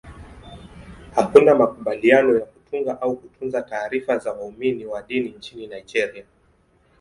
Hakuna 1.15 1.55
makubaliano 1.55 2.33
ya 2.39 2.45
kutunga 2.45 3.01
au 3.01 3.15
kutunza 3.17 3.61
taarifa 3.61 4.17
za 4.17 4.33
waumini 4.33 4.85
wa 4.85 5.01
dini 5.01 5.29
nchini 5.29 5.67
Nigeria. 5.67 6.25